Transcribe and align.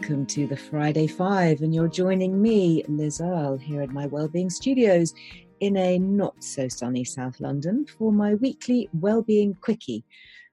welcome 0.00 0.24
to 0.24 0.46
the 0.46 0.56
Friday 0.56 1.06
Five, 1.06 1.60
and 1.60 1.74
you're 1.74 1.86
joining 1.86 2.40
me, 2.40 2.82
Liz 2.88 3.20
Earle, 3.20 3.58
here 3.58 3.82
at 3.82 3.90
my 3.90 4.06
Wellbeing 4.06 4.48
Studios 4.48 5.12
in 5.60 5.76
a 5.76 5.98
not 5.98 6.42
so 6.42 6.68
sunny 6.68 7.04
South 7.04 7.38
London 7.38 7.84
for 7.98 8.10
my 8.10 8.32
weekly 8.36 8.88
Wellbeing 8.94 9.58
Quickie, 9.60 10.02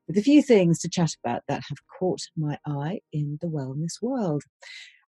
with 0.05 0.17
a 0.17 0.21
few 0.21 0.41
things 0.41 0.79
to 0.79 0.89
chat 0.89 1.11
about 1.23 1.43
that 1.47 1.63
have 1.69 1.77
caught 1.97 2.19
my 2.35 2.59
eye 2.65 2.99
in 3.13 3.37
the 3.39 3.47
wellness 3.47 4.01
world. 4.01 4.43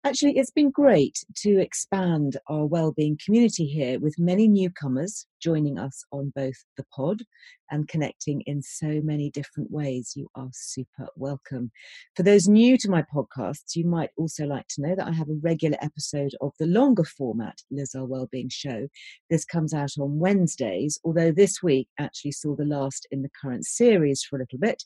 Actually, 0.06 0.38
it's 0.38 0.52
been 0.52 0.72
great 0.72 1.22
to 1.36 1.60
expand 1.60 2.38
our 2.48 2.66
wellbeing 2.66 3.20
community 3.24 3.66
here 3.66 4.00
with 4.00 4.18
many 4.18 4.48
newcomers 4.48 5.28
joining 5.42 5.78
us 5.78 6.04
on 6.12 6.32
both 6.36 6.56
the 6.78 6.86
pod 6.96 7.22
and 7.72 7.88
connecting 7.88 8.42
in 8.42 8.62
so 8.62 9.00
many 9.04 9.30
different 9.30 9.72
ways. 9.72 10.14
You 10.16 10.28
are 10.36 10.50
super 10.52 11.08
welcome. 11.16 11.72
For 12.16 12.24
those 12.24 12.48
new 12.48 12.78
to 12.78 12.90
my 12.90 13.04
podcasts, 13.04 13.76
you 13.76 13.86
might 13.86 14.10
also 14.18 14.46
like 14.46 14.68
to 14.70 14.82
know 14.82 14.96
that 14.96 15.08
I 15.08 15.12
have 15.12 15.30
a 15.30 15.40
regular 15.42 15.78
episode 15.82 16.32
of 16.42 16.54
the 16.60 16.66
longer 16.66 17.04
format 17.04 17.58
Liz 17.72 17.94
Earle 17.96 18.08
Wellbeing 18.08 18.50
Show. 18.50 18.88
This 19.30 19.46
comes 19.46 19.74
out 19.74 19.92
on 20.00 20.20
Wednesdays, 20.20 21.00
although 21.04 21.32
this 21.32 21.62
week 21.62 21.88
actually 22.00 22.32
saw 22.32 22.56
the 22.56 22.66
last 22.66 23.08
in 23.12 23.22
the 23.22 23.32
current 23.42 23.66
series 23.66 24.24
for 24.24 24.38
a 24.38 24.40
little 24.40 24.60
bit. 24.60 24.84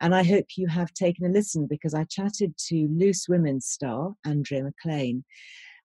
And 0.00 0.14
I 0.14 0.24
hope 0.24 0.46
you 0.56 0.68
have 0.68 0.92
taken 0.92 1.26
a 1.26 1.28
listen 1.28 1.66
because 1.66 1.94
I 1.94 2.04
chatted 2.04 2.56
to 2.68 2.88
Loose 2.90 3.26
Women's 3.28 3.66
star, 3.66 4.14
Andrea 4.24 4.64
McLean 4.64 5.24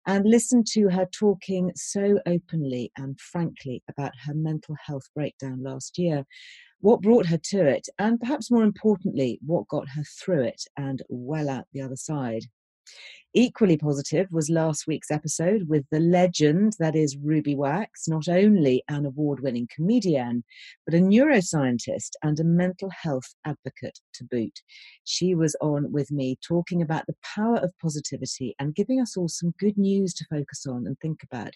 and 0.07 0.25
listen 0.25 0.63
to 0.69 0.88
her 0.90 1.06
talking 1.06 1.72
so 1.75 2.18
openly 2.25 2.91
and 2.97 3.19
frankly 3.19 3.84
about 3.90 4.13
her 4.25 4.34
mental 4.34 4.75
health 4.84 5.03
breakdown 5.13 5.62
last 5.62 5.97
year, 6.00 6.25
what 6.79 7.01
brought 7.01 7.25
her 7.28 7.40
to 7.50 7.66
it, 7.66 7.88
and 8.00 8.19
perhaps 8.19 8.50
more 8.50 8.63
importantly, 8.63 9.40
what 9.46 9.67
got 9.67 9.88
her 9.90 10.03
through 10.19 10.44
it 10.44 10.63
and 10.78 11.03
well 11.09 11.50
out 11.50 11.66
the 11.73 11.81
other 11.81 11.97
side. 11.97 12.46
Equally 13.33 13.77
positive 13.77 14.27
was 14.31 14.49
last 14.49 14.87
week's 14.87 15.11
episode 15.11 15.67
with 15.67 15.85
the 15.91 15.99
legend 15.99 16.73
that 16.79 16.95
is 16.95 17.17
Ruby 17.17 17.55
Wax, 17.55 18.07
not 18.07 18.27
only 18.27 18.83
an 18.87 19.05
award 19.05 19.41
winning 19.41 19.67
comedian, 19.73 20.43
but 20.85 20.95
a 20.95 20.97
neuroscientist 20.97 22.11
and 22.23 22.39
a 22.39 22.43
mental 22.43 22.89
health 22.89 23.35
advocate 23.45 23.99
to 24.15 24.23
boot. 24.23 24.61
She 25.03 25.35
was 25.35 25.55
on 25.61 25.91
with 25.91 26.09
me 26.09 26.37
talking 26.41 26.81
about 26.81 27.05
the 27.05 27.15
power 27.35 27.57
of 27.57 27.77
positivity 27.79 28.55
and 28.59 28.73
giving 28.73 28.99
us 29.01 29.15
all 29.15 29.27
some 29.27 29.53
good 29.59 29.77
news 29.77 30.13
to 30.15 30.25
focus 30.29 30.65
on 30.65 30.87
and 30.87 30.97
think 30.99 31.21
about. 31.21 31.53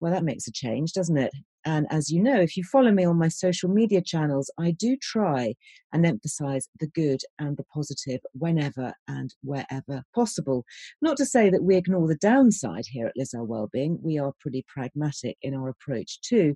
Well, 0.00 0.12
that 0.12 0.24
makes 0.24 0.46
a 0.46 0.52
change, 0.52 0.92
doesn't 0.92 1.16
it? 1.16 1.32
And 1.64 1.86
as 1.90 2.10
you 2.10 2.22
know, 2.22 2.40
if 2.40 2.56
you 2.56 2.64
follow 2.64 2.90
me 2.90 3.04
on 3.04 3.18
my 3.18 3.28
social 3.28 3.68
media 3.68 4.02
channels, 4.02 4.50
I 4.58 4.72
do 4.72 4.96
try 5.00 5.54
and 5.92 6.04
emphasize 6.04 6.68
the 6.80 6.88
good 6.88 7.20
and 7.38 7.56
the 7.56 7.64
positive 7.64 8.20
whenever 8.32 8.92
and 9.08 9.34
wherever 9.42 10.02
possible. 10.14 10.64
Not 11.00 11.16
to 11.18 11.26
say 11.26 11.50
that 11.50 11.62
we 11.62 11.76
ignore 11.76 12.08
the 12.08 12.16
downside 12.16 12.84
here 12.86 13.06
at 13.06 13.16
Liz 13.16 13.34
Wellbeing, 13.34 13.98
we 14.02 14.18
are 14.18 14.32
pretty 14.40 14.64
pragmatic 14.68 15.36
in 15.42 15.54
our 15.54 15.68
approach 15.68 16.20
too. 16.20 16.54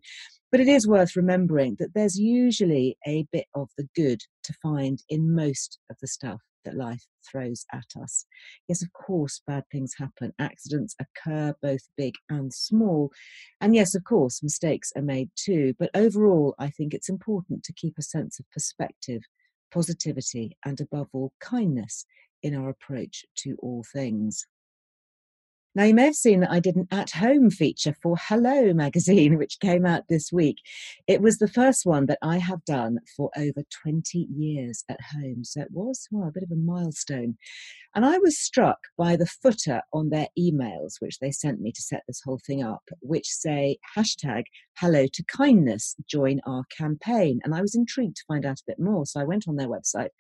But 0.51 0.61
it 0.61 0.69
is 0.69 0.89
worth 0.89 1.17
remembering 1.17 1.77
that 1.79 1.95
there's 1.95 2.19
usually 2.19 2.97
a 3.07 3.27
bit 3.33 3.47
of 3.55 3.69
the 3.77 3.89
good 3.95 4.21
to 4.45 4.55
find 4.63 5.03
in 5.09 5.35
most 5.35 5.79
of 5.91 5.97
the 6.01 6.09
stuff 6.09 6.41
that 6.69 6.77
life 6.77 7.05
throws 7.31 7.65
at 7.73 7.87
us. 8.01 8.27
Yes, 8.69 8.83
of 8.83 8.93
course, 8.93 9.41
bad 9.47 9.65
things 9.73 9.95
happen. 9.97 10.33
Accidents 10.39 10.95
occur, 11.01 11.55
both 11.63 11.81
big 11.97 12.15
and 12.29 12.53
small. 12.53 13.11
And 13.61 13.75
yes, 13.75 13.95
of 13.95 14.05
course, 14.05 14.43
mistakes 14.43 14.93
are 14.97 15.03
made 15.03 15.31
too. 15.35 15.75
But 15.79 15.91
overall, 15.95 16.55
I 16.59 16.69
think 16.71 16.93
it's 16.93 17.09
important 17.09 17.65
to 17.65 17.73
keep 17.73 17.95
a 17.99 18.03
sense 18.03 18.39
of 18.39 18.51
perspective, 18.51 19.23
positivity, 19.73 20.57
and 20.65 20.81
above 20.81 21.09
all, 21.13 21.33
kindness 21.41 22.05
in 22.43 22.55
our 22.55 22.69
approach 22.69 23.25
to 23.39 23.57
all 23.61 23.85
things. 23.93 24.47
Now, 25.79 25.85
you 25.85 25.95
may 25.95 26.07
have 26.07 26.17
seen 26.17 26.41
that 26.41 26.51
I 26.51 26.59
did 26.59 26.75
an 26.75 26.89
at 26.91 27.13
home 27.13 27.51
feature 27.51 27.95
for 28.03 28.17
Hello 28.21 28.73
magazine, 28.75 29.39
which 29.39 29.61
came 29.61 29.87
out 29.87 30.09
this 30.09 30.33
week. 30.33 30.57
It 31.07 31.23
was 31.23 31.39
the 31.39 31.47
first 31.47 31.87
one 31.87 32.07
that 32.07 32.19
I 32.21 32.39
have 32.39 32.65
done 32.65 32.99
for 33.17 33.31
over 33.37 33.63
20 33.85 34.27
years 34.37 34.83
at 34.89 34.99
home. 35.15 35.45
So 35.45 35.61
it 35.61 35.69
was, 35.71 36.09
well, 36.11 36.27
a 36.27 36.33
bit 36.33 36.43
of 36.43 36.51
a 36.51 36.57
milestone. 36.57 37.37
And 37.95 38.05
I 38.05 38.19
was 38.19 38.37
struck 38.37 38.79
by 38.97 39.15
the 39.15 39.27
footer 39.27 39.83
on 39.93 40.11
their 40.11 40.27
emails, 40.37 40.95
which 40.99 41.21
they 41.21 41.31
sent 41.31 41.61
me 41.61 41.71
to 41.71 41.81
set 41.81 42.03
this 42.09 42.23
whole 42.25 42.41
thing 42.45 42.61
up, 42.61 42.83
which 42.99 43.29
say 43.29 43.79
hashtag 43.97 44.47
hello 44.79 45.07
to 45.07 45.25
kindness, 45.25 45.95
join 46.09 46.41
our 46.45 46.65
campaign. 46.77 47.39
And 47.45 47.55
I 47.55 47.61
was 47.61 47.77
intrigued 47.77 48.17
to 48.17 48.25
find 48.27 48.45
out 48.45 48.59
a 48.59 48.65
bit 48.67 48.81
more. 48.81 49.07
So 49.07 49.21
I 49.21 49.25
went 49.25 49.47
on 49.47 49.55
their 49.55 49.69
website. 49.69 50.11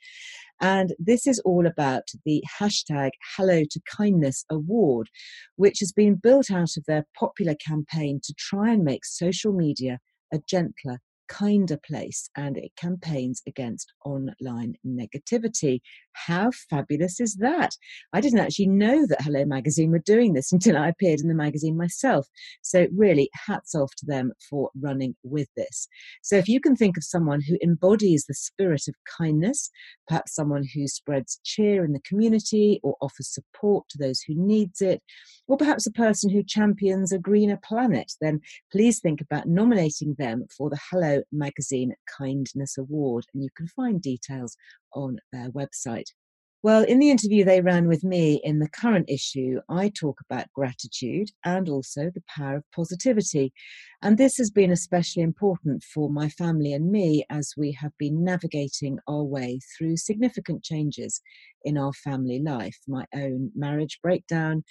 And 0.61 0.95
this 0.99 1.27
is 1.27 1.39
all 1.41 1.67
about 1.67 2.09
the 2.25 2.43
hashtag 2.61 3.11
Hello 3.37 3.63
to 3.71 3.81
Kindness 3.97 4.45
Award, 4.51 5.09
which 5.57 5.79
has 5.81 5.93
been 5.93 6.17
built 6.17 6.51
out 6.51 6.77
of 6.77 6.85
their 6.87 7.05
popular 7.19 7.55
campaign 7.55 8.21
to 8.25 8.35
try 8.37 8.73
and 8.73 8.85
make 8.85 9.05
social 9.05 9.53
media 9.53 10.01
a 10.33 10.39
gentler 10.49 11.01
kinder 11.29 11.77
place 11.77 12.31
and 12.37 12.57
it 12.57 12.73
campaigns 12.77 13.43
against 13.47 13.93
online 14.05 14.75
negativity. 14.85 15.81
How 16.27 16.51
fabulous 16.71 17.21
is 17.21 17.37
that? 17.37 17.71
I 18.13 18.21
didn't 18.21 18.41
actually 18.41 18.69
know 18.69 19.07
that 19.07 19.23
Hello 19.23 19.45
Magazine 19.45 19.91
were 19.91 19.99
doing 19.99 20.33
this 20.33 20.53
until 20.59 20.77
I 20.77 20.89
appeared 20.89 21.21
in 21.21 21.29
the 21.29 21.35
magazine 21.35 21.77
myself. 21.77 22.27
So, 22.63 22.87
really, 22.95 23.31
hats 23.47 23.75
off 23.75 23.95
to 23.99 24.07
them 24.07 24.33
for 24.49 24.71
running 24.81 25.15
with 25.23 25.49
this. 25.57 25.89
So, 26.23 26.37
if 26.37 26.49
you 26.49 26.61
can 26.61 26.77
think 26.77 26.97
of 26.97 27.05
someone 27.05 27.41
who 27.41 27.59
embodies 27.63 28.25
the 28.27 28.35
spirit 28.35 28.83
of 28.89 28.95
kindness, 29.19 29.71
perhaps 30.07 30.35
someone 30.35 30.65
who 30.75 30.87
spreads 30.89 31.41
cheer 31.45 31.85
in 31.85 31.93
the 31.93 32.01
community 32.01 32.81
or 32.83 32.97
offers 33.01 33.33
support 33.33 33.89
to 33.91 33.99
those 33.99 34.21
who 34.27 34.35
needs 34.37 34.81
it, 34.81 35.03
or 35.47 35.57
perhaps 35.57 35.87
a 35.87 35.93
person 35.93 36.31
who 36.31 36.43
champions 36.43 37.13
a 37.13 37.19
greener 37.19 37.59
planet, 37.63 38.13
then 38.21 38.41
please 38.71 39.01
think 39.01 39.21
about 39.21 39.47
nominating 39.47 40.15
them 40.19 40.47
for 40.57 40.71
the 40.71 40.79
Hello 40.91 41.23
Magazine 41.33 41.95
Kindness 42.19 42.77
Award, 42.77 43.25
and 43.33 43.43
you 43.43 43.51
can 43.57 43.67
find 43.69 44.01
details 44.01 44.57
on 44.95 45.19
their 45.33 45.51
website. 45.51 46.11
Well, 46.61 46.83
in 46.83 46.99
the 46.99 47.11
interview 47.11 47.45
they 47.45 47.61
ran 47.61 47.87
with 47.87 48.03
me 48.03 48.41
in 48.43 48.59
the 48.59 48.69
current 48.69 49.09
issue, 49.09 49.61
I 49.69 49.91
talk 49.91 50.21
about 50.29 50.53
gratitude 50.53 51.31
and 51.45 51.69
also 51.69 52.11
the 52.11 52.23
power 52.27 52.57
of 52.57 52.65
positivity. 52.75 53.53
And 54.03 54.19
this 54.19 54.39
has 54.39 54.51
been 54.51 54.73
especially 54.73 55.23
important 55.23 55.85
for 55.85 56.11
my 56.11 56.29
family 56.29 56.73
and 56.73 56.91
me 56.91 57.25
as 57.31 57.55
we 57.57 57.73
have 57.81 57.93
been 57.97 58.25
navigating 58.25 58.99
our 59.07 59.23
way 59.23 59.61
through 59.77 59.99
significant 59.99 60.65
changes 60.65 61.21
in 61.65 61.79
our 61.79 61.93
family 61.93 62.41
life, 62.41 62.79
my 62.87 63.05
own 63.15 63.51
marriage 63.55 63.99
breakdown, 64.03 64.65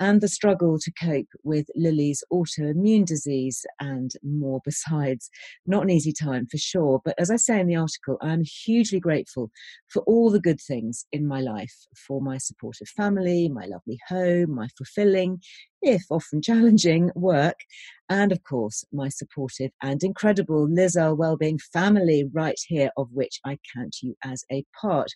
and 0.00 0.22
the 0.22 0.28
struggle 0.28 0.78
to 0.78 0.92
cope 0.92 1.28
with 1.44 1.66
Lily's 1.76 2.24
autoimmune 2.32 3.04
disease 3.04 3.66
and 3.78 4.12
more 4.22 4.60
besides. 4.64 5.30
Not 5.66 5.82
an 5.82 5.90
easy 5.90 6.12
time 6.12 6.46
for 6.46 6.56
sure, 6.56 7.00
but 7.04 7.14
as 7.18 7.30
I 7.30 7.36
say 7.36 7.60
in 7.60 7.66
the 7.66 7.76
article, 7.76 8.16
I'm 8.22 8.42
hugely 8.42 8.98
grateful 8.98 9.50
for 9.88 10.02
all 10.04 10.30
the 10.30 10.40
good 10.40 10.60
things 10.60 11.04
in 11.12 11.26
my 11.26 11.40
life 11.40 11.74
for 11.94 12.22
my 12.22 12.38
supportive 12.38 12.88
family, 12.88 13.48
my 13.50 13.66
lovely 13.66 13.98
home, 14.08 14.54
my 14.54 14.68
fulfilling, 14.76 15.40
if 15.82 16.04
often 16.10 16.42
challenging, 16.42 17.10
work, 17.14 17.60
and 18.08 18.32
of 18.32 18.42
course, 18.42 18.84
my 18.92 19.08
supportive 19.08 19.70
and 19.82 20.02
incredible 20.02 20.68
Liz 20.68 20.96
Earle 20.96 21.16
Wellbeing 21.16 21.60
family, 21.72 22.28
right 22.32 22.58
here, 22.66 22.90
of 22.96 23.08
which 23.12 23.40
I 23.44 23.58
count 23.74 23.98
you 24.02 24.16
as 24.24 24.44
a 24.50 24.64
part. 24.80 25.12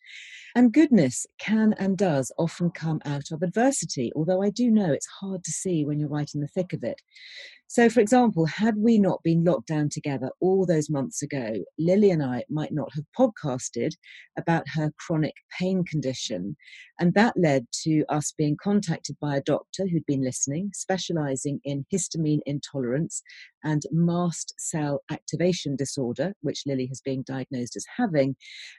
And 0.54 0.72
goodness 0.72 1.26
can 1.38 1.74
and 1.78 1.98
does 1.98 2.30
often 2.38 2.70
come 2.70 3.00
out 3.04 3.32
of 3.32 3.42
adversity, 3.42 4.12
although 4.14 4.42
I 4.42 4.50
do 4.50 4.70
know 4.70 4.92
it's 4.92 5.08
hard 5.20 5.42
to 5.44 5.50
see 5.50 5.84
when 5.84 5.98
you're 5.98 6.08
right 6.08 6.30
in 6.32 6.40
the 6.40 6.46
thick 6.46 6.72
of 6.72 6.84
it. 6.84 7.00
So, 7.74 7.90
for 7.90 7.98
example, 7.98 8.46
had 8.46 8.76
we 8.76 9.00
not 9.00 9.20
been 9.24 9.42
locked 9.42 9.66
down 9.66 9.88
together 9.88 10.30
all 10.40 10.64
those 10.64 10.88
months 10.88 11.22
ago, 11.22 11.54
Lily 11.76 12.12
and 12.12 12.22
I 12.22 12.44
might 12.48 12.70
not 12.70 12.92
have 12.94 13.02
podcasted 13.18 13.94
about 14.38 14.68
her 14.74 14.92
chronic 14.96 15.34
pain 15.58 15.82
condition. 15.82 16.56
And 17.00 17.14
that 17.14 17.34
led 17.36 17.66
to 17.82 18.04
us 18.08 18.32
being 18.38 18.56
contacted 18.62 19.16
by 19.20 19.36
a 19.36 19.42
doctor 19.42 19.88
who'd 19.88 20.06
been 20.06 20.22
listening, 20.22 20.70
specializing 20.72 21.58
in 21.64 21.84
histamine 21.92 22.42
intolerance 22.46 23.24
and 23.64 23.82
mast 23.90 24.54
cell 24.56 25.02
activation 25.10 25.74
disorder, 25.74 26.34
which 26.42 26.62
Lily 26.66 26.86
has 26.86 27.00
been 27.00 27.24
diagnosed 27.26 27.74
as 27.74 27.86
having 27.96 28.36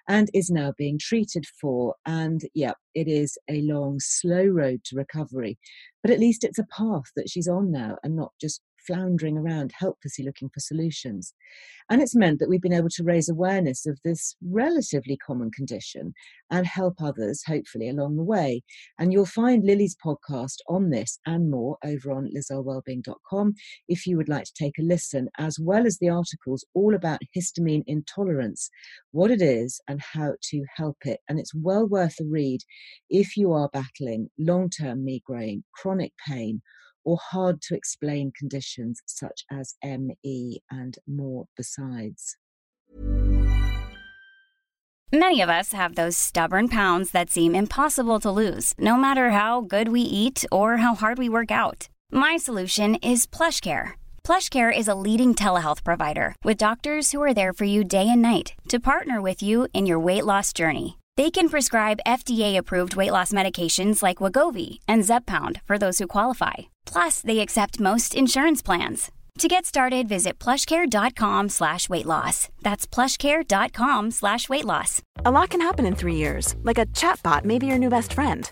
and 0.08 0.30
is 0.34 0.50
now 0.50 0.72
being 0.78 0.98
treated 1.02 1.46
for. 1.60 1.96
And 2.06 2.44
yeah, 2.54 2.76
it 2.96 3.08
is 3.08 3.38
a 3.50 3.62
long, 3.62 4.00
slow 4.00 4.46
road 4.46 4.84
to 4.86 4.96
recovery, 4.96 5.58
but 6.02 6.12
at 6.12 6.20
least 6.20 6.44
it's 6.44 6.60
a 6.60 6.66
path 6.66 7.12
that 7.16 7.30
she's 7.30 7.48
on 7.48 7.72
now 7.72 7.98
and 8.04 8.16
not 8.16 8.32
just 8.40 8.62
floundering 8.86 9.38
around 9.38 9.72
helplessly 9.78 10.24
looking 10.24 10.50
for 10.50 10.60
solutions. 10.60 11.34
And 11.90 12.02
it's 12.02 12.16
meant 12.16 12.40
that 12.40 12.50
we've 12.50 12.62
been 12.62 12.74
able 12.74 12.90
to 12.90 13.04
raise 13.04 13.30
awareness 13.30 13.86
of 13.86 14.00
this 14.04 14.36
relatively 14.42 15.18
common 15.18 15.52
condition 15.52 16.14
and 16.50 16.66
help 16.66 17.02
others, 17.02 17.44
hopefully, 17.46 17.90
along 17.90 18.16
the 18.16 18.24
way. 18.24 18.64
And 18.98 19.14
you'll 19.14 19.26
find 19.26 19.64
Lily's 19.64 19.96
podcast 20.04 20.58
on 20.68 20.90
this 20.90 21.20
and 21.26 21.52
more 21.52 21.78
over 21.84 22.12
on 22.12 22.32
lizearlewellbeing.com 22.36 23.54
if 23.88 24.08
you 24.08 24.18
would 24.18 24.30
like 24.30 24.46
to 24.46 24.54
take 24.58 24.80
a 24.80 24.84
listen, 24.84 25.30
as 25.38 25.60
well 25.60 25.86
as 25.86 26.00
the 26.00 26.10
articles 26.10 26.66
all 26.74 26.96
about 26.96 27.20
histamine 27.38 27.84
intolerance, 27.86 28.70
what 29.12 29.30
it 29.30 29.42
is, 29.42 29.80
and 29.88 30.02
how 30.02 30.34
to 30.50 30.64
help 30.76 30.98
it. 31.06 31.20
And 31.30 31.40
it's 31.40 31.54
well 31.54 31.88
worth 31.88 32.20
a 32.20 32.26
read 32.26 32.62
if 33.10 33.38
you 33.38 33.52
are 33.54 33.70
battling 33.70 34.30
long 34.38 34.70
term 34.70 35.06
migraine, 35.06 35.64
chronic 35.74 36.14
pain, 36.28 36.62
or 37.04 37.18
hard 37.32 37.62
to 37.62 37.76
explain 37.76 38.32
conditions 38.38 39.02
such 39.06 39.46
as 39.52 39.76
ME 39.84 40.62
and 40.70 40.98
more 41.08 41.46
besides. 41.56 42.38
Many 45.14 45.40
of 45.40 45.50
us 45.50 45.72
have 45.72 45.96
those 45.96 46.18
stubborn 46.18 46.68
pounds 46.68 47.12
that 47.12 47.30
seem 47.30 47.56
impossible 47.56 48.20
to 48.20 48.32
lose, 48.32 48.74
no 48.78 48.98
matter 48.98 49.30
how 49.30 49.62
good 49.62 49.88
we 49.90 50.02
eat 50.02 50.44
or 50.52 50.78
how 50.78 50.96
hard 50.96 51.18
we 51.18 51.30
work 51.30 51.52
out. 51.52 51.88
My 52.12 52.36
solution 52.38 52.96
is 52.96 53.26
PlushCare. 53.26 53.94
PlushCare 54.26 54.78
is 54.78 54.88
a 54.90 54.96
leading 54.96 55.34
telehealth 55.34 55.84
provider 55.84 56.36
with 56.44 56.58
doctors 56.58 57.12
who 57.12 57.22
are 57.22 57.34
there 57.34 57.54
for 57.54 57.66
you 57.66 57.84
day 57.84 58.10
and 58.10 58.22
night 58.22 58.54
to 58.68 58.80
partner 58.80 59.22
with 59.22 59.42
you 59.42 59.68
in 59.74 59.86
your 59.86 60.00
weight 60.00 60.26
loss 60.26 60.52
journey. 60.52 60.98
They 61.18 61.32
can 61.32 61.48
prescribe 61.48 62.02
FDA-approved 62.06 62.98
weight 62.98 63.12
loss 63.12 63.32
medications 63.32 64.04
like 64.04 64.18
Wegovy 64.18 64.80
and 64.86 65.04
Zepbound 65.04 65.62
for 65.64 65.78
those 65.78 66.00
who 66.00 66.08
qualify. 66.08 66.54
Plus, 66.86 67.22
they 67.22 67.40
accept 67.40 67.80
most 67.80 68.14
insurance 68.16 68.62
plans. 68.62 69.12
To 69.40 69.48
get 69.48 69.66
started, 69.66 70.08
visit 70.08 70.40
plushcare.com 70.40 71.50
slash 71.50 71.88
weight 71.90 72.06
loss. 72.06 72.50
That's 72.64 72.88
plushcare.com 72.88 74.12
slash 74.12 74.50
weight 74.50 74.66
loss. 74.66 75.02
A 75.26 75.32
lot 75.32 75.50
can 75.50 75.62
happen 75.62 75.86
in 75.86 75.96
three 75.96 76.16
years, 76.16 76.56
like 76.64 76.78
a 76.78 76.86
chatbot 76.88 77.44
may 77.44 77.60
be 77.60 77.68
your 77.68 77.78
new 77.78 77.90
best 77.90 78.14
friend. 78.14 78.52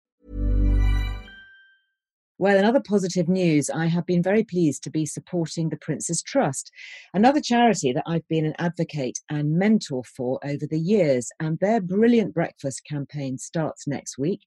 Well, 2.41 2.57
in 2.57 2.65
other 2.65 2.81
positive 2.81 3.29
news, 3.29 3.69
I 3.69 3.85
have 3.85 4.07
been 4.07 4.23
very 4.23 4.43
pleased 4.43 4.81
to 4.83 4.89
be 4.89 5.05
supporting 5.05 5.69
the 5.69 5.77
Prince's 5.77 6.23
Trust, 6.23 6.71
another 7.13 7.39
charity 7.39 7.93
that 7.93 8.03
I've 8.07 8.27
been 8.29 8.47
an 8.47 8.55
advocate 8.57 9.19
and 9.29 9.59
mentor 9.59 10.03
for 10.03 10.39
over 10.43 10.65
the 10.65 10.79
years. 10.79 11.29
And 11.39 11.59
their 11.59 11.79
brilliant 11.79 12.33
breakfast 12.33 12.81
campaign 12.83 13.37
starts 13.37 13.85
next 13.85 14.17
week 14.17 14.41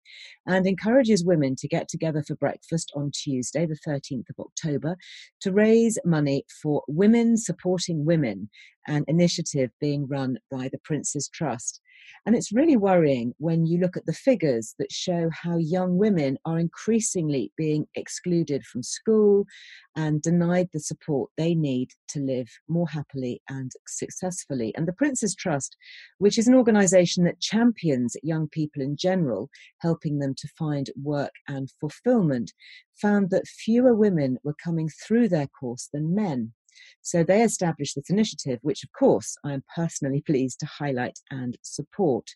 and 0.44 0.66
encourages 0.66 1.24
women 1.24 1.54
to 1.54 1.68
get 1.68 1.88
together 1.88 2.24
for 2.26 2.34
breakfast 2.34 2.90
on 2.96 3.12
Tuesday, 3.12 3.64
the 3.64 3.78
13th 3.86 4.28
of 4.28 4.40
October, 4.40 4.96
to 5.42 5.52
raise 5.52 5.96
money 6.04 6.46
for 6.60 6.82
Women 6.88 7.36
Supporting 7.36 8.04
Women, 8.04 8.50
an 8.86 9.04
initiative 9.08 9.70
being 9.80 10.06
run 10.06 10.38
by 10.50 10.68
the 10.68 10.78
Prince's 10.84 11.28
Trust. 11.28 11.80
And 12.26 12.34
it's 12.34 12.52
really 12.52 12.76
worrying 12.76 13.34
when 13.38 13.66
you 13.66 13.78
look 13.78 13.96
at 13.96 14.06
the 14.06 14.12
figures 14.12 14.74
that 14.78 14.90
show 14.90 15.30
how 15.30 15.58
young 15.58 15.98
women 15.98 16.38
are 16.44 16.58
increasingly 16.58 17.52
being 17.56 17.86
excluded 17.94 18.64
from 18.64 18.82
school 18.82 19.46
and 19.94 20.22
denied 20.22 20.68
the 20.72 20.80
support 20.80 21.30
they 21.36 21.54
need 21.54 21.90
to 22.08 22.20
live 22.20 22.48
more 22.68 22.88
happily 22.88 23.42
and 23.48 23.72
successfully. 23.86 24.74
And 24.74 24.88
the 24.88 24.92
Prince's 24.92 25.34
Trust, 25.34 25.76
which 26.18 26.38
is 26.38 26.48
an 26.48 26.54
organization 26.54 27.24
that 27.24 27.40
champions 27.40 28.16
young 28.22 28.48
people 28.48 28.82
in 28.82 28.96
general, 28.96 29.50
helping 29.80 30.18
them 30.18 30.34
to 30.36 30.48
find 30.58 30.90
work 30.96 31.32
and 31.48 31.70
fulfillment, 31.80 32.52
found 32.94 33.30
that 33.30 33.46
fewer 33.46 33.94
women 33.94 34.38
were 34.44 34.56
coming 34.62 34.88
through 34.88 35.28
their 35.28 35.48
course 35.48 35.88
than 35.92 36.14
men. 36.14 36.52
So 37.02 37.22
they 37.22 37.42
established 37.42 37.96
this 37.96 38.10
initiative, 38.10 38.58
which 38.62 38.84
of 38.84 38.92
course 38.92 39.36
I 39.44 39.52
am 39.52 39.64
personally 39.74 40.22
pleased 40.22 40.60
to 40.60 40.66
highlight 40.66 41.18
and 41.30 41.56
support. 41.62 42.28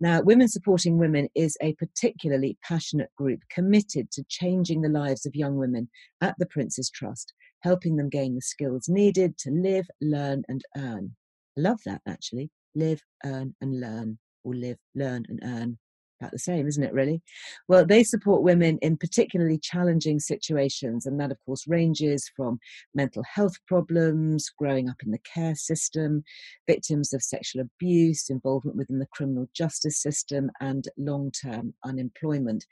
Now, 0.00 0.20
Women 0.22 0.48
Supporting 0.48 0.98
Women 0.98 1.28
is 1.34 1.56
a 1.60 1.74
particularly 1.74 2.58
passionate 2.62 3.10
group 3.16 3.40
committed 3.50 4.10
to 4.12 4.24
changing 4.28 4.82
the 4.82 4.88
lives 4.88 5.26
of 5.26 5.34
young 5.34 5.56
women 5.56 5.88
at 6.20 6.34
the 6.38 6.46
Prince's 6.46 6.90
Trust, 6.90 7.32
helping 7.62 7.96
them 7.96 8.08
gain 8.08 8.34
the 8.34 8.42
skills 8.42 8.88
needed 8.88 9.38
to 9.38 9.50
live, 9.50 9.86
learn, 10.00 10.44
and 10.48 10.62
earn. 10.76 11.14
I 11.56 11.60
love 11.60 11.80
that 11.86 12.02
actually. 12.06 12.50
Live, 12.74 13.02
earn, 13.24 13.54
and 13.60 13.80
learn, 13.80 14.18
or 14.44 14.54
live, 14.54 14.78
learn, 14.94 15.24
and 15.28 15.40
earn. 15.42 15.78
About 16.20 16.32
the 16.32 16.38
same, 16.38 16.66
isn't 16.66 16.82
it, 16.82 16.92
really? 16.92 17.22
Well, 17.68 17.86
they 17.86 18.02
support 18.02 18.42
women 18.42 18.78
in 18.82 18.96
particularly 18.96 19.58
challenging 19.58 20.18
situations, 20.18 21.06
and 21.06 21.20
that, 21.20 21.30
of 21.30 21.38
course, 21.44 21.66
ranges 21.66 22.30
from 22.36 22.58
mental 22.94 23.22
health 23.22 23.54
problems, 23.66 24.50
growing 24.58 24.88
up 24.88 24.96
in 25.04 25.10
the 25.10 25.18
care 25.18 25.54
system, 25.54 26.22
victims 26.66 27.12
of 27.12 27.22
sexual 27.22 27.62
abuse, 27.62 28.30
involvement 28.30 28.76
within 28.76 28.98
the 28.98 29.06
criminal 29.12 29.48
justice 29.54 30.00
system, 30.00 30.50
and 30.60 30.88
long 30.96 31.30
term 31.30 31.74
unemployment. 31.84 32.64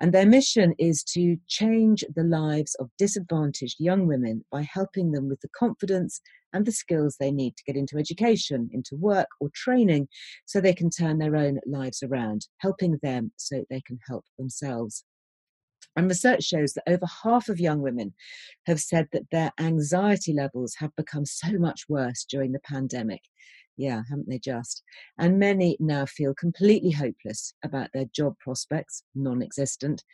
And 0.00 0.12
their 0.12 0.26
mission 0.26 0.74
is 0.78 1.02
to 1.14 1.36
change 1.48 2.04
the 2.14 2.24
lives 2.24 2.74
of 2.76 2.90
disadvantaged 2.98 3.76
young 3.78 4.06
women 4.06 4.44
by 4.50 4.62
helping 4.62 5.12
them 5.12 5.28
with 5.28 5.40
the 5.40 5.48
confidence 5.56 6.20
and 6.52 6.66
the 6.66 6.72
skills 6.72 7.16
they 7.18 7.30
need 7.30 7.56
to 7.56 7.64
get 7.64 7.76
into 7.76 7.98
education, 7.98 8.70
into 8.72 8.96
work 8.96 9.28
or 9.40 9.50
training 9.54 10.08
so 10.46 10.60
they 10.60 10.74
can 10.74 10.90
turn 10.90 11.18
their 11.18 11.36
own 11.36 11.60
lives 11.66 12.02
around, 12.02 12.46
helping 12.58 12.98
them 13.02 13.32
so 13.36 13.64
they 13.70 13.82
can 13.86 13.98
help 14.06 14.24
themselves. 14.38 15.04
And 15.96 16.08
research 16.08 16.44
shows 16.44 16.72
that 16.72 16.84
over 16.86 17.06
half 17.22 17.48
of 17.48 17.60
young 17.60 17.82
women 17.82 18.14
have 18.66 18.80
said 18.80 19.08
that 19.12 19.30
their 19.30 19.52
anxiety 19.60 20.32
levels 20.32 20.74
have 20.78 20.94
become 20.96 21.26
so 21.26 21.52
much 21.58 21.82
worse 21.88 22.24
during 22.24 22.52
the 22.52 22.60
pandemic. 22.60 23.20
Yeah, 23.76 24.02
haven't 24.08 24.28
they 24.28 24.38
just? 24.38 24.82
And 25.18 25.38
many 25.38 25.76
now 25.80 26.06
feel 26.06 26.34
completely 26.34 26.90
hopeless 26.90 27.54
about 27.64 27.88
their 27.92 28.06
job 28.14 28.38
prospects, 28.38 29.02
non 29.14 29.42
existent. 29.42 30.04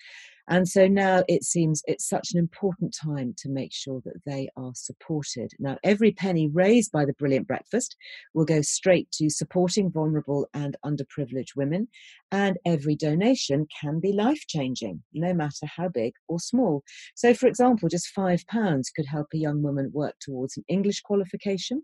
And 0.50 0.66
so 0.66 0.86
now 0.86 1.24
it 1.28 1.44
seems 1.44 1.82
it's 1.86 2.08
such 2.08 2.32
an 2.32 2.38
important 2.38 2.96
time 2.98 3.34
to 3.38 3.50
make 3.50 3.72
sure 3.72 4.00
that 4.06 4.24
they 4.24 4.48
are 4.56 4.72
supported. 4.74 5.50
Now, 5.58 5.76
every 5.84 6.10
penny 6.10 6.48
raised 6.48 6.90
by 6.90 7.04
the 7.04 7.12
Brilliant 7.12 7.46
Breakfast 7.46 7.96
will 8.32 8.46
go 8.46 8.62
straight 8.62 9.10
to 9.12 9.28
supporting 9.28 9.90
vulnerable 9.90 10.48
and 10.54 10.76
underprivileged 10.84 11.54
women, 11.54 11.88
and 12.32 12.56
every 12.64 12.96
donation 12.96 13.66
can 13.80 14.00
be 14.00 14.12
life 14.12 14.44
changing, 14.48 15.02
no 15.12 15.34
matter 15.34 15.66
how 15.66 15.88
big 15.88 16.14
or 16.28 16.40
small. 16.40 16.82
So, 17.14 17.34
for 17.34 17.46
example, 17.46 17.90
just 17.90 18.10
£5 18.16 18.84
could 18.96 19.06
help 19.06 19.26
a 19.34 19.38
young 19.38 19.62
woman 19.62 19.90
work 19.92 20.14
towards 20.20 20.56
an 20.56 20.64
English 20.68 21.02
qualification 21.02 21.82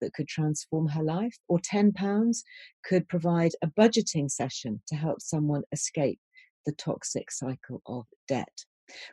that 0.00 0.12
could 0.14 0.28
transform 0.28 0.86
her 0.88 1.02
life, 1.02 1.36
or 1.48 1.58
£10 1.58 2.42
could 2.84 3.08
provide 3.08 3.52
a 3.62 3.66
budgeting 3.66 4.30
session 4.30 4.82
to 4.86 4.94
help 4.94 5.20
someone 5.20 5.62
escape 5.72 6.20
the 6.66 6.72
toxic 6.72 7.30
cycle 7.30 7.82
of 7.86 8.06
debt. 8.28 8.64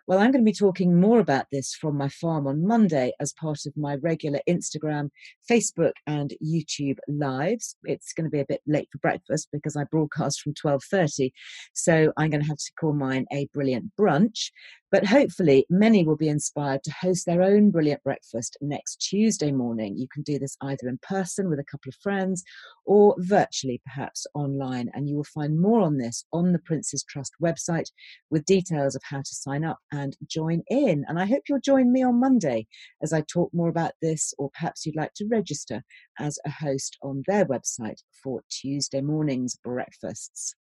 Well, 0.08 0.20
I'm 0.20 0.32
going 0.32 0.44
to 0.44 0.52
be 0.52 0.54
talking 0.54 1.00
more 1.00 1.20
about 1.20 1.46
this 1.52 1.74
from 1.74 1.98
my 1.98 2.10
farm 2.10 2.48
on 2.48 2.66
Monday 2.66 3.14
as 3.20 3.34
part 3.34 3.60
of 3.66 3.78
my 3.78 3.96
regular 3.96 4.40
Instagram, 4.48 5.10
Facebook, 5.50 5.94
and 6.08 6.34
YouTube 6.44 6.98
lives. 7.08 7.78
It's 7.84 8.14
going 8.14 8.26
to 8.26 8.30
be 8.30 8.42
a 8.42 8.46
bit 8.46 8.62
late 8.68 8.90
for 8.92 8.98
breakfast 8.98 9.48
because 9.52 9.76
I 9.76 9.86
broadcast 9.86 10.42
from 10.42 10.54
12:30, 10.54 11.32
so 11.74 12.12
I'm 12.18 12.30
going 12.30 12.42
to 12.42 12.48
have 12.48 12.58
to 12.58 12.72
call 12.80 12.94
mine 12.94 13.26
a 13.32 13.48
brilliant 13.54 13.92
brunch. 14.00 14.52
But 14.92 15.06
hopefully, 15.06 15.66
many 15.70 16.04
will 16.04 16.18
be 16.18 16.28
inspired 16.28 16.84
to 16.84 16.92
host 16.92 17.26
their 17.26 17.42
own 17.42 17.72
brilliant 17.72 18.04
breakfast 18.04 18.58
next 18.60 18.98
Tuesday 18.98 19.52
morning. 19.52 19.98
You 19.98 20.08
can 20.14 20.22
do 20.22 20.38
this 20.38 20.58
either 20.62 20.90
in 20.90 21.00
person 21.02 21.50
with 21.50 21.60
a 21.60 21.64
couple 21.64 21.90
of 21.90 21.96
friends 21.96 22.44
or 22.86 23.16
virtually, 23.20 23.82
perhaps 23.86 24.28
online. 24.34 24.92
And 24.94 25.08
you 25.08 25.16
will 25.16 25.24
find 25.24 25.58
more 25.60 25.80
on 25.80 25.98
this 25.98 26.26
on 26.34 26.52
the 26.52 26.60
Prince's 26.60 27.06
Trust 27.06 27.34
website 27.42 27.90
with 28.30 28.44
details 28.44 28.96
of 28.96 29.02
how 29.06 29.20
to 29.20 29.36
sign 29.36 29.64
up 29.64 29.80
and 29.94 30.18
join 30.28 30.62
in. 30.68 31.06
And 31.08 31.18
I 31.20 31.26
hope 31.26 31.44
you'll 31.48 31.62
join 31.62 31.94
me 31.94 32.04
on 32.04 32.20
Monday 32.20 32.68
as 33.02 33.14
I 33.14 33.22
talk 33.22 33.50
more 33.54 33.70
about 33.70 33.94
this, 34.02 34.34
or 34.38 34.50
perhaps 34.50 34.86
you'd 34.86 34.98
like 34.98 35.14
to 35.16 35.28
register 35.28 35.84
as 36.20 36.38
a 36.46 36.50
host 36.50 36.98
on 37.02 37.24
their 37.28 37.46
website 37.46 38.02
for 38.22 38.44
Tuesday 38.50 39.00
morning's 39.00 39.56
breakfasts. 39.56 40.56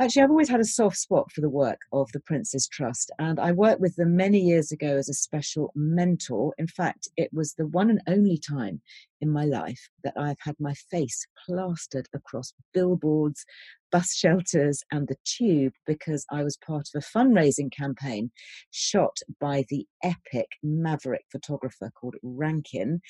Actually, 0.00 0.22
I've 0.22 0.30
always 0.30 0.48
had 0.48 0.60
a 0.60 0.64
soft 0.64 0.96
spot 0.96 1.30
for 1.30 1.42
the 1.42 1.50
work 1.50 1.80
of 1.92 2.10
the 2.12 2.20
Prince's 2.20 2.66
Trust, 2.66 3.10
and 3.18 3.38
I 3.38 3.52
worked 3.52 3.80
with 3.80 3.94
them 3.96 4.16
many 4.16 4.38
years 4.38 4.72
ago 4.72 4.96
as 4.96 5.08
a 5.08 5.14
special 5.14 5.70
mentor. 5.74 6.54
In 6.56 6.66
fact, 6.66 7.08
it 7.18 7.30
was 7.32 7.54
the 7.54 7.66
one 7.66 7.90
and 7.90 8.00
only 8.06 8.38
time 8.38 8.80
in 9.20 9.30
my 9.30 9.44
life 9.44 9.90
that 10.02 10.14
I've 10.16 10.40
had 10.40 10.56
my 10.58 10.72
face 10.90 11.26
plastered 11.46 12.08
across 12.14 12.54
billboards, 12.72 13.44
bus 13.92 14.14
shelters, 14.14 14.82
and 14.90 15.06
the 15.06 15.16
tube 15.24 15.74
because 15.86 16.24
I 16.30 16.42
was 16.42 16.56
part 16.56 16.88
of 16.94 17.02
a 17.02 17.18
fundraising 17.18 17.70
campaign 17.70 18.30
shot 18.70 19.18
by 19.40 19.64
the 19.68 19.86
epic 20.02 20.48
maverick 20.62 21.26
photographer 21.30 21.92
called 21.94 22.16
Rankin. 22.22 23.02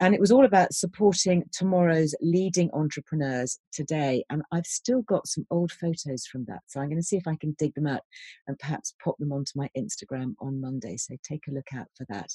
And 0.00 0.14
it 0.14 0.20
was 0.20 0.32
all 0.32 0.46
about 0.46 0.72
supporting 0.72 1.44
tomorrow's 1.52 2.14
leading 2.22 2.70
entrepreneurs 2.72 3.58
today. 3.72 4.24
And 4.30 4.42
I've 4.50 4.66
still 4.66 5.02
got 5.02 5.26
some 5.26 5.46
old 5.50 5.72
photos 5.72 6.26
from 6.26 6.46
that. 6.46 6.60
So 6.66 6.80
I'm 6.80 6.88
going 6.88 7.00
to 7.00 7.06
see 7.06 7.16
if 7.16 7.26
I 7.26 7.36
can 7.36 7.54
dig 7.58 7.74
them 7.74 7.86
out 7.86 8.00
and 8.46 8.58
perhaps 8.58 8.94
pop 9.02 9.16
them 9.18 9.32
onto 9.32 9.52
my 9.56 9.68
Instagram 9.76 10.34
on 10.40 10.60
Monday. 10.60 10.96
So 10.96 11.16
take 11.22 11.46
a 11.48 11.52
look 11.52 11.68
out 11.74 11.88
for 11.96 12.06
that. 12.08 12.30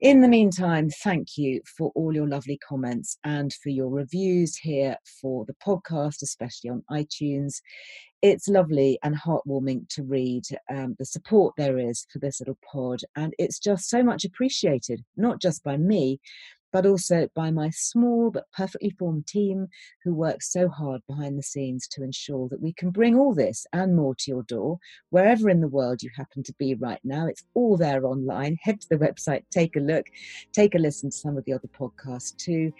In 0.00 0.20
the 0.20 0.28
meantime, 0.28 0.90
thank 0.90 1.38
you 1.38 1.60
for 1.64 1.90
all 1.94 2.14
your 2.14 2.28
lovely 2.28 2.58
comments 2.58 3.16
and 3.24 3.52
for 3.54 3.70
your 3.70 3.88
reviews 3.88 4.56
here 4.56 4.96
for 5.20 5.44
the 5.46 5.54
podcast, 5.64 6.20
especially 6.22 6.70
on 6.70 6.82
iTunes. 6.90 7.60
It's 8.20 8.48
lovely 8.48 8.98
and 9.02 9.14
heartwarming 9.14 9.88
to 9.90 10.02
read 10.02 10.44
um, 10.70 10.96
the 10.98 11.04
support 11.04 11.54
there 11.56 11.78
is 11.78 12.06
for 12.10 12.18
this 12.18 12.40
little 12.40 12.58
pod, 12.70 13.00
and 13.16 13.34
it's 13.38 13.58
just 13.58 13.88
so 13.88 14.02
much 14.02 14.24
appreciated, 14.24 15.04
not 15.16 15.40
just 15.42 15.62
by 15.62 15.76
me, 15.76 16.20
but 16.74 16.86
also 16.86 17.28
by 17.36 17.52
my 17.52 17.70
small 17.70 18.32
but 18.32 18.50
perfectly 18.52 18.90
formed 18.98 19.24
team 19.28 19.68
who 20.02 20.12
work 20.12 20.42
so 20.42 20.68
hard 20.68 21.00
behind 21.06 21.38
the 21.38 21.42
scenes 21.42 21.86
to 21.86 22.02
ensure 22.02 22.48
that 22.48 22.60
we 22.60 22.72
can 22.72 22.90
bring 22.90 23.14
all 23.14 23.32
this 23.32 23.64
and 23.72 23.94
more 23.94 24.12
to 24.16 24.32
your 24.32 24.42
door, 24.42 24.76
wherever 25.10 25.48
in 25.48 25.60
the 25.60 25.68
world 25.68 26.02
you 26.02 26.10
happen 26.16 26.42
to 26.42 26.52
be 26.58 26.74
right 26.74 26.98
now. 27.04 27.28
It's 27.28 27.44
all 27.54 27.76
there 27.76 28.04
online. 28.04 28.58
Head 28.60 28.80
to 28.80 28.88
the 28.90 28.96
website, 28.96 29.44
take 29.52 29.76
a 29.76 29.80
look, 29.80 30.06
take 30.52 30.74
a 30.74 30.78
listen 30.78 31.10
to 31.10 31.16
some 31.16 31.36
of 31.38 31.44
the 31.44 31.52
other 31.52 31.68
podcasts 31.68 32.36
too. 32.36 32.72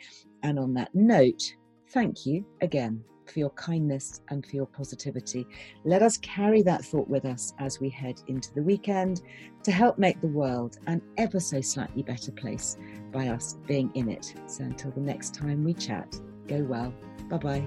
And 0.43 0.59
on 0.59 0.75
that 0.75 0.93
note, 0.93 1.55
thank 1.89 2.27
you 2.27 2.45
again 2.63 3.05
for 3.27 3.39
your 3.39 3.51
kindness 3.51 4.21
and 4.29 4.45
for 4.45 4.57
your 4.57 4.67
positivity. 4.67 5.47
Let 5.85 6.03
us 6.03 6.17
carry 6.19 6.63
that 6.63 6.85
thought 6.85 7.09
with 7.09 7.25
us 7.25 7.55
as 7.59 7.81
we 7.81 7.89
head 7.89 8.21
into 8.27 8.53
the 8.55 8.63
weekend 8.63 9.23
to 9.63 9.73
help 9.73 9.99
make 9.99 10.21
the 10.21 10.29
world 10.29 10.79
an 10.87 11.03
ever 11.17 11.41
so 11.41 11.61
slightly 11.61 12.03
better 12.03 12.33
place 12.33 12.77
by 13.13 13.29
us 13.29 13.55
being 13.67 13.91
in 13.95 14.09
it. 14.09 14.35
So 14.47 14.65
until 14.65 14.91
the 14.91 15.01
next 15.01 15.35
time 15.35 15.65
we 15.65 15.75
chat, 15.75 16.19
go 16.47 16.63
well. 16.63 16.93
Bye 17.29 17.39
bye. 17.39 17.67